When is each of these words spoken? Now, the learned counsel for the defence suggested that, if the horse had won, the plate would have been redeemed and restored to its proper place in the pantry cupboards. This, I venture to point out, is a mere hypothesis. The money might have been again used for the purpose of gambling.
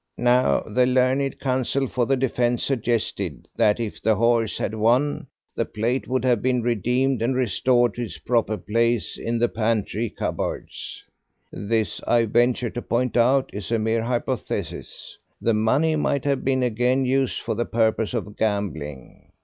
Now, 0.17 0.61
the 0.61 0.87
learned 0.87 1.39
counsel 1.39 1.85
for 1.87 2.07
the 2.07 2.17
defence 2.17 2.63
suggested 2.63 3.47
that, 3.55 3.79
if 3.79 4.01
the 4.01 4.15
horse 4.15 4.57
had 4.57 4.73
won, 4.73 5.27
the 5.55 5.63
plate 5.63 6.07
would 6.07 6.25
have 6.25 6.41
been 6.41 6.63
redeemed 6.63 7.21
and 7.21 7.35
restored 7.35 7.93
to 7.93 8.01
its 8.05 8.17
proper 8.17 8.57
place 8.57 9.15
in 9.19 9.37
the 9.37 9.47
pantry 9.47 10.09
cupboards. 10.09 11.03
This, 11.51 12.01
I 12.07 12.25
venture 12.25 12.71
to 12.71 12.81
point 12.81 13.15
out, 13.15 13.51
is 13.53 13.71
a 13.71 13.77
mere 13.77 14.01
hypothesis. 14.01 15.19
The 15.39 15.53
money 15.53 15.95
might 15.95 16.25
have 16.25 16.43
been 16.43 16.63
again 16.63 17.05
used 17.05 17.39
for 17.39 17.53
the 17.53 17.65
purpose 17.67 18.15
of 18.15 18.35
gambling. 18.35 19.31